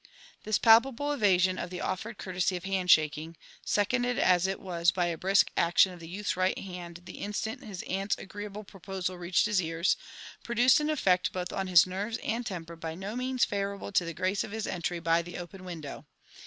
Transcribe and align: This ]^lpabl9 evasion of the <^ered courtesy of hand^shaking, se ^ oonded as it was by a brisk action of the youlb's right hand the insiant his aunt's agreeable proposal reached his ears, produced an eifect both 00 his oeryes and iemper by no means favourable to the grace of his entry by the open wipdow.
This 0.45 0.57
]^lpabl9 0.57 1.13
evasion 1.13 1.59
of 1.59 1.69
the 1.69 1.77
<^ered 1.77 2.17
courtesy 2.17 2.55
of 2.57 2.63
hand^shaking, 2.63 3.35
se 3.63 3.83
^ 3.83 3.85
oonded 3.87 4.17
as 4.17 4.47
it 4.47 4.59
was 4.59 4.89
by 4.89 5.05
a 5.05 5.15
brisk 5.15 5.51
action 5.55 5.91
of 5.93 5.99
the 5.99 6.11
youlb's 6.11 6.35
right 6.35 6.57
hand 6.57 7.03
the 7.05 7.21
insiant 7.21 7.63
his 7.63 7.83
aunt's 7.83 8.17
agreeable 8.17 8.63
proposal 8.63 9.19
reached 9.19 9.45
his 9.45 9.61
ears, 9.61 9.97
produced 10.43 10.79
an 10.79 10.87
eifect 10.87 11.31
both 11.31 11.49
00 11.49 11.65
his 11.65 11.85
oeryes 11.85 12.17
and 12.23 12.47
iemper 12.47 12.79
by 12.79 12.95
no 12.95 13.15
means 13.15 13.45
favourable 13.45 13.91
to 13.91 14.03
the 14.03 14.15
grace 14.15 14.43
of 14.43 14.49
his 14.51 14.65
entry 14.65 14.99
by 14.99 15.21
the 15.21 15.37
open 15.37 15.61
wipdow. 15.61 16.03